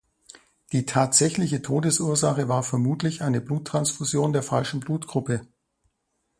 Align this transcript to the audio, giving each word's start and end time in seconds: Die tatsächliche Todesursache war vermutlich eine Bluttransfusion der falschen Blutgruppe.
Die 0.71 0.87
tatsächliche 0.87 1.61
Todesursache 1.61 2.49
war 2.49 2.63
vermutlich 2.63 3.21
eine 3.21 3.39
Bluttransfusion 3.39 4.33
der 4.33 4.41
falschen 4.41 4.79
Blutgruppe. 4.79 5.45